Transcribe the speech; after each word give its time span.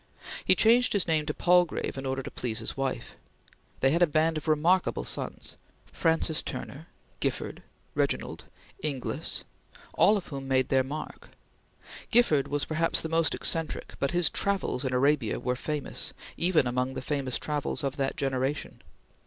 He 0.43 0.55
changed 0.55 0.93
his 0.93 1.05
name 1.07 1.27
to 1.27 1.33
Palgrave 1.35 1.95
in 1.95 2.07
order 2.07 2.23
to 2.23 2.31
please 2.31 2.57
his 2.57 2.75
wife. 2.75 3.15
They 3.81 3.91
had 3.91 4.01
a 4.01 4.07
band 4.07 4.35
of 4.35 4.47
remarkable 4.47 5.03
sons: 5.03 5.57
Francis 5.85 6.41
Turner, 6.41 6.87
Gifford, 7.19 7.61
Reginald, 7.93 8.45
Inglis; 8.81 9.43
all 9.93 10.17
of 10.17 10.25
whom 10.29 10.47
made 10.47 10.69
their 10.69 10.81
mark. 10.81 11.29
Gifford 12.09 12.47
was 12.47 12.65
perhaps 12.65 13.01
the 13.01 13.09
most 13.09 13.35
eccentric, 13.35 13.93
but 13.99 14.09
his 14.09 14.31
"Travels" 14.31 14.83
in 14.83 14.91
Arabia 14.91 15.39
were 15.39 15.55
famous, 15.55 16.15
even 16.35 16.65
among 16.65 16.95
the 16.95 17.01
famous 17.03 17.37
travels 17.37 17.83
of 17.83 17.97
that 17.97 18.17
generation. 18.17 18.81